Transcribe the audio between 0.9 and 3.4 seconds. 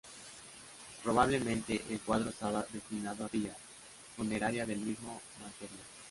Probablemente el cuadro estaba destinado a la